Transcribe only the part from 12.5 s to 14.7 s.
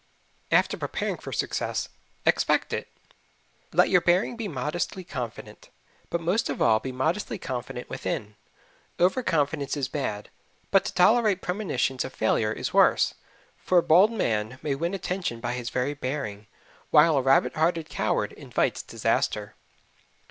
is worse, for a bold man